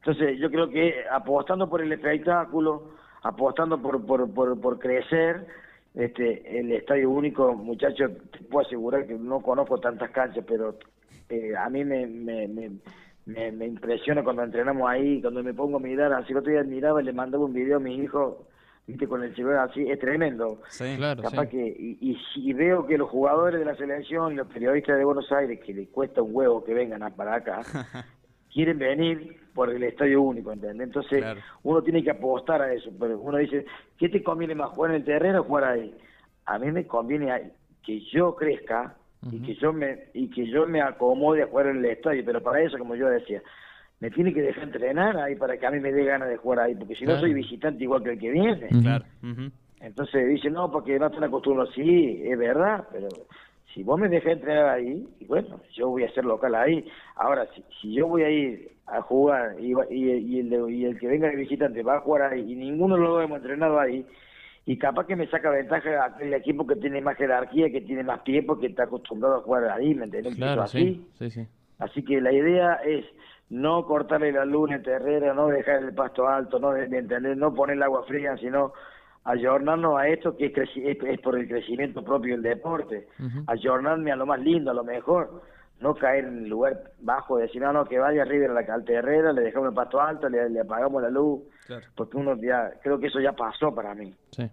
[0.00, 2.90] Entonces, yo creo que apostando por el espectáculo,
[3.24, 5.46] apostando por, por, por, por crecer,
[5.94, 10.76] este, el Estadio Único, muchachos, te puedo asegurar que no conozco tantas canchas, pero
[11.28, 12.70] eh, a mí me, me, me,
[13.26, 16.62] me, me impresiona cuando entrenamos ahí, cuando me pongo a mirar, así el otro día
[16.62, 18.46] miraba y le mandaba un video a mi hijo,
[18.86, 20.60] viste, con el celular así, es tremendo.
[20.68, 20.94] Sí.
[20.96, 21.48] Claro, Capaz sí.
[21.50, 25.04] que, y, y si veo que los jugadores de la selección y los periodistas de
[25.04, 27.62] Buenos Aires, que les cuesta un huevo que vengan a- para acá,
[28.54, 30.86] quieren venir por el estadio único, ¿entendés?
[30.86, 31.40] Entonces, Claro.
[31.64, 33.66] uno tiene que apostar a eso, pero uno dice,
[33.98, 35.94] ¿qué te conviene más, jugar en el terreno o jugar ahí?
[36.46, 37.52] A mí me conviene
[37.84, 38.94] que yo crezca
[39.30, 42.42] y que yo me y que yo me acomode a jugar en el estadio, pero
[42.42, 43.42] para eso, como yo decía,
[44.00, 46.60] me tiene que dejar entrenar ahí para que a mí me dé ganas de jugar
[46.60, 47.16] ahí, porque si Claro.
[47.16, 48.68] no soy visitante igual que el que viene.
[49.80, 51.74] Entonces dice, no, porque no están acostumbrados.
[51.74, 53.08] Sí, es verdad, pero
[53.74, 56.86] si vos me dejás entrenar ahí, y bueno, yo voy a ser local ahí.
[57.16, 60.84] Ahora, si, si yo voy a ir a jugar y, y, y el, de- y
[60.84, 64.06] el que venga de visitante va a jugar ahí y ninguno lo hemos entrenado ahí,
[64.66, 68.20] y capaz que me saca ventaja aquel equipo que tiene más jerarquía, que tiene más
[68.20, 70.34] pie, porque está acostumbrado a jugar ahí, ¿me entendés?
[70.36, 70.78] Claro, así.
[70.78, 71.08] sí.
[71.18, 71.48] Sí, sí.
[71.78, 73.04] Así que la idea es
[73.50, 77.36] no cortarle la luz en Terrera, no dejar el pasto alto, no de, de entender,
[77.36, 78.72] no poner el agua fría, sino
[79.24, 83.44] ayornarnos a esto que es, creci- es, es por el crecimiento propio del deporte, Ujú.
[83.46, 85.42] ayornarme a lo más lindo, a lo mejor,
[85.80, 88.84] no caer en el lugar bajo, decir, no, no, que vaya River a la al
[88.84, 91.86] Terrera, le dejamos el pasto alto, le, le apagamos la luz, Claro.
[91.94, 94.14] porque uno ya, creo que eso ya pasó para mí.
[94.32, 94.50] Sí.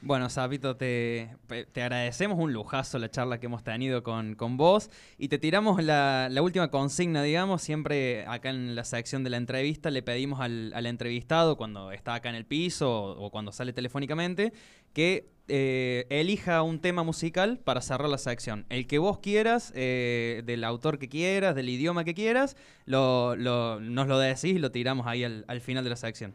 [0.00, 1.36] Bueno, Zapito, te,
[1.72, 5.82] te agradecemos un lujazo la charla que hemos tenido con, con vos y te tiramos
[5.82, 10.40] la, la última consigna, digamos, siempre acá en la sección de la entrevista le pedimos
[10.40, 14.52] al, al entrevistado cuando está acá en el piso o, o cuando sale telefónicamente
[14.92, 18.64] que eh, elija un tema musical para cerrar la sección.
[18.68, 24.06] El que vos quieras, eh, del autor que quieras, del idioma que quieras, lo, nos
[24.06, 26.32] lo decís y lo tiramos ahí al, al final de la sección.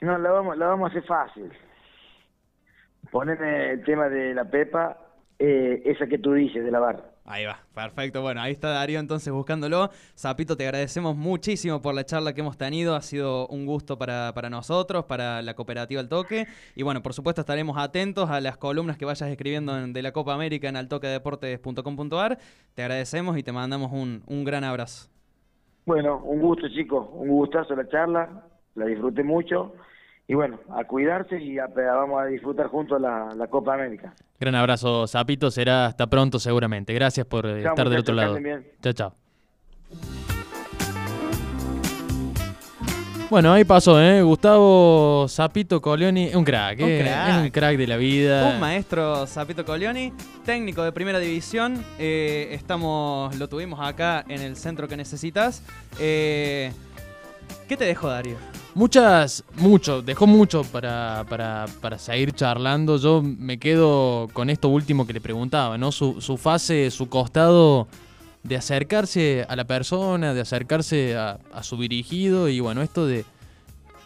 [0.00, 1.52] No, la vamos, vamos a hacer fácil.
[3.10, 4.98] Poneme el tema de la Pepa,
[5.38, 7.11] eh, esa que tú dices, de la barra.
[7.24, 8.20] Ahí va, perfecto.
[8.20, 9.90] Bueno, ahí está Darío entonces buscándolo.
[10.18, 12.96] Zapito, te agradecemos muchísimo por la charla que hemos tenido.
[12.96, 16.48] Ha sido un gusto para, para nosotros, para la cooperativa El Toque.
[16.74, 20.10] Y bueno, por supuesto estaremos atentos a las columnas que vayas escribiendo en- de la
[20.10, 22.38] Copa América en altoquedeportes.com.ar.
[22.74, 25.08] Te agradecemos y te mandamos un, un gran abrazo.
[25.86, 29.74] Bueno, un gusto, chicos, un gustazo la charla, la disfruté mucho.
[30.32, 34.14] Y bueno, a cuidarse y a- vamos a disfrutar juntos la, la Copa América.
[34.40, 35.50] Gran abrazo, Zapito.
[35.50, 36.94] Será hasta pronto seguramente.
[36.94, 38.38] Gracias por eh, Chao, estar del otro lado.
[38.80, 39.14] Chao, chao.
[43.28, 44.22] Bueno, ahí pasó, ¿eh?
[44.22, 47.00] Gustavo Zapito Colioni, un crack, Un ¿eh?
[47.02, 47.28] crack.
[47.28, 48.52] Es un crack de la vida.
[48.54, 50.14] Un maestro Zapito Colioni,
[50.46, 51.84] técnico de primera división.
[51.98, 55.62] Eh, estamos, lo tuvimos acá en el centro que necesitas.
[56.00, 56.72] Eh,
[57.68, 58.36] ¿Qué te dejó, Darío?
[58.74, 62.96] Muchas, mucho, dejó mucho para, para, para seguir charlando.
[62.96, 65.92] Yo me quedo con esto último que le preguntaba, ¿no?
[65.92, 67.86] Su, su fase, su costado
[68.42, 73.24] de acercarse a la persona, de acercarse a, a su dirigido y bueno, esto de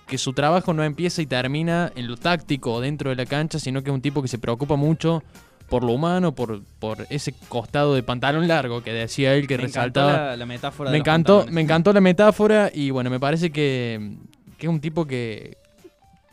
[0.06, 3.82] que su trabajo no empieza y termina en lo táctico dentro de la cancha, sino
[3.82, 5.22] que es un tipo que se preocupa mucho
[5.68, 9.64] por lo humano, por, por ese costado de pantalón largo que decía él que me
[9.64, 10.12] resaltaba.
[10.12, 14.16] la, la metáfora Me de encantó, me encantó la metáfora y bueno, me parece que,
[14.58, 15.56] que es un tipo que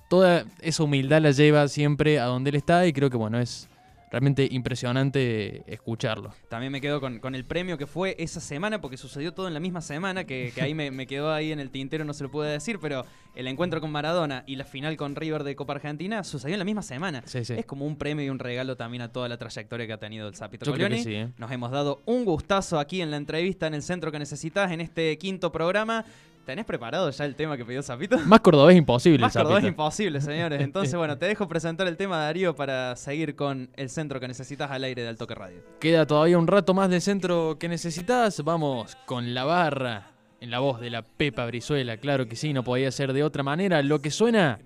[0.09, 3.67] toda esa humildad la lleva siempre a donde él está y creo que bueno, es
[4.13, 6.35] realmente impresionante escucharlo.
[6.47, 9.55] También me quedo con, con el premio que fue esa semana, porque sucedió todo en
[9.55, 12.23] la misma semana, que, que ahí me, me quedó ahí en el tintero, no se
[12.23, 15.73] lo pude decir, pero el encuentro con Maradona y la final con River de Copa
[15.73, 17.23] Argentina sucedió en la misma semana.
[17.25, 17.55] Sí, sí.
[17.57, 20.27] Es como un premio y un regalo también a toda la trayectoria que ha tenido
[20.27, 21.01] el Zapito Colioni.
[21.01, 21.29] sí, ¿eh?
[21.37, 24.79] Nos hemos dado un gustazo aquí en la entrevista en el centro que necesitas, en
[24.79, 26.05] este quinto programa.
[26.45, 28.19] ¿Tenés preparado ya el tema que pidió Zapito?
[28.19, 29.81] Más cordobés imposible, Más el cordobés Zapito.
[29.81, 30.61] imposible, señores.
[30.61, 34.69] Entonces, bueno, te dejo presentar el tema, Darío, para seguir con el centro que necesitas
[34.69, 35.61] al aire de Altoque Radio.
[35.79, 38.43] Queda todavía un rato más de centro que necesitas.
[38.43, 41.95] Vamos con la barra en la voz de la Pepa Brizuela.
[41.97, 43.81] Claro que sí, no podía ser de otra manera.
[43.81, 44.59] Lo que suena,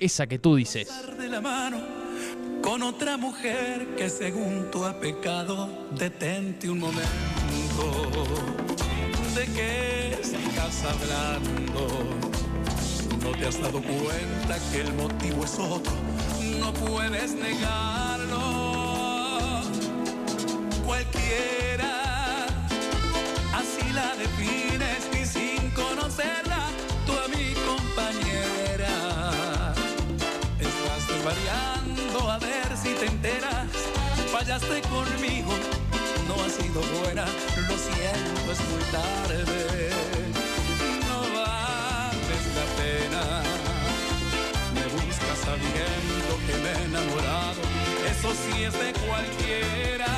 [0.00, 0.88] esa que tú dices.
[1.18, 1.78] de la mano
[2.62, 7.08] con otra mujer que según tú ha pecado, detente un momento.
[9.34, 11.86] De que es mi casa hablando.
[13.22, 15.92] No te has dado cuenta que el motivo es otro,
[16.58, 18.40] no puedes negarlo.
[20.84, 22.46] Cualquiera,
[23.54, 26.66] así la defines y sin conocerla,
[27.06, 28.94] tú a mi compañera.
[30.58, 33.68] Estás variando a ver si te enteras,
[34.32, 35.52] fallaste conmigo
[36.28, 39.90] no ha sido buena, lo siento, es muy tarde.
[41.08, 43.22] No vales la pena,
[44.74, 47.62] me buscas sabiendo que me he enamorado,
[48.10, 50.12] eso sí es de cualquiera.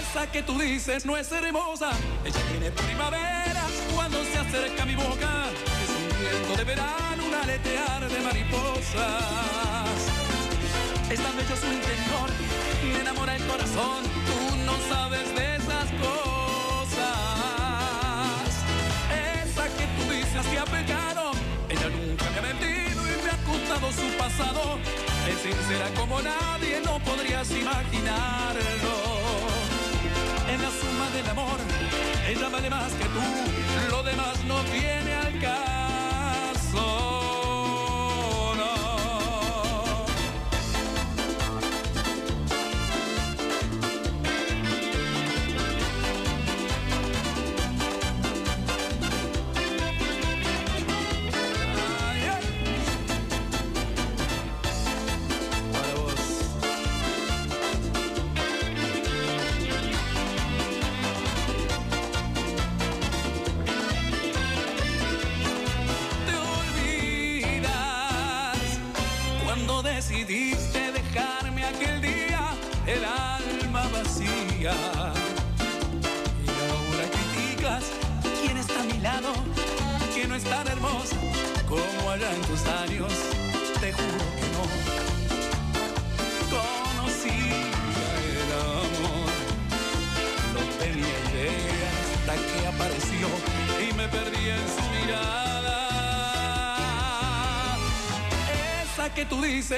[0.00, 1.90] Esa que tú dices no es hermosa,
[2.24, 3.62] ella tiene primavera
[3.94, 5.50] cuando se acerca a mi boca,
[5.84, 9.77] es un viento de verano, un aletear de mariposas.
[11.10, 12.28] Es tan bello su interior,
[12.84, 17.08] me enamora el corazón, tú no sabes de esas cosas.
[19.42, 21.32] Esa que tú dices que ha pecado,
[21.70, 24.78] ella nunca me ha mentido y me ha contado su pasado.
[25.26, 28.94] Es sincera como nadie, no podrías imaginarlo.
[30.52, 31.58] En la suma del amor,
[32.28, 37.17] ella vale más que tú, lo demás no viene al caso.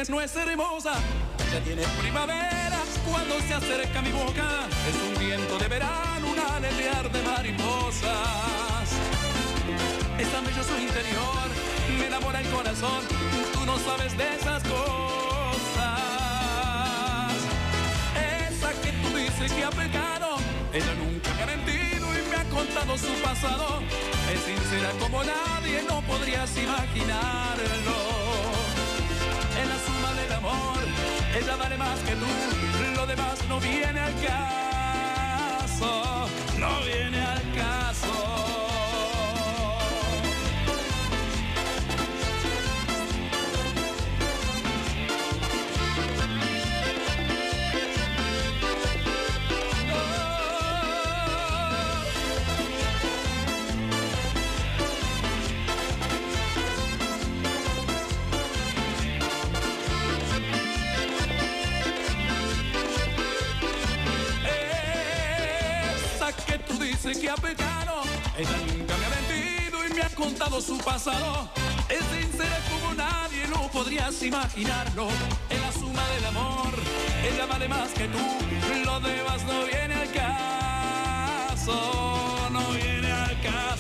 [0.09, 0.94] No es hermosa,
[1.53, 2.78] ya tiene primavera
[3.11, 4.66] cuando se acerca mi boca.
[4.88, 8.88] Es un viento de verano, un aletear de mariposas.
[10.18, 11.48] Es tan bello su interior,
[11.98, 13.05] me enamora el corazón,
[13.53, 16.01] tú no sabes de esas cosas.
[18.48, 20.36] Esa que tú dices que ha pecado,
[20.72, 23.82] ella nunca me ha mentido y me ha contado su pasado.
[24.32, 27.70] Es sincera como nadie, no podrías imaginarlo.
[33.61, 35.87] Viene al caso,
[36.59, 37.20] no viene
[70.61, 71.51] su pasado.
[71.89, 75.09] Es sincera como nadie, no podrías imaginarlo.
[75.49, 76.73] En la suma del amor,
[77.23, 78.19] ella vale más que tú.
[78.85, 81.75] Lo demás no viene al caso,
[82.51, 83.80] no viene al caso.